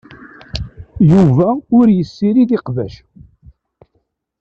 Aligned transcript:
Yuba 1.11 1.47
ur 1.77 1.87
yessirid 1.91 2.49
iqbac. 2.57 2.93